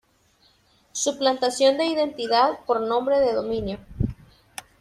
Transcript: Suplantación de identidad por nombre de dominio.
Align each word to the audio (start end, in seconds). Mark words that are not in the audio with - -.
Suplantación 0.93 1.77
de 1.77 1.85
identidad 1.85 2.57
por 2.65 2.81
nombre 2.81 3.19
de 3.19 3.33
dominio. 3.33 3.77